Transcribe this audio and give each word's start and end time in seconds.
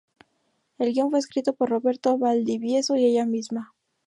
El 0.79 0.93
guión 0.93 1.11
fue 1.11 1.19
escrito 1.19 1.53
por 1.53 1.69
Roberto 1.69 2.17
Valdivieso 2.17 2.95
y 2.95 3.05
ella 3.05 3.27
misma. 3.27 3.75